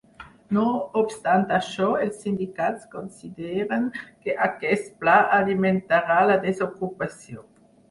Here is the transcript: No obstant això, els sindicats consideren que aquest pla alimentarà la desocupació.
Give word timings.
No 0.55 0.61
obstant 1.01 1.43
això, 1.57 1.89
els 2.05 2.17
sindicats 2.23 2.87
consideren 2.95 3.87
que 4.01 4.35
aquest 4.49 4.91
pla 5.05 5.21
alimentarà 5.43 6.19
la 6.33 6.43
desocupació. 6.51 7.49